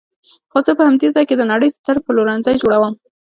خو 0.51 0.57
زه 0.65 0.71
به 0.73 0.77
په 0.79 0.83
همدې 0.89 1.07
ځای 1.15 1.25
کې 1.29 1.35
د 1.37 1.43
نړۍ 1.51 1.69
ستر 1.77 1.95
پلورنځی 2.05 2.53
جوړوم. 2.61 2.93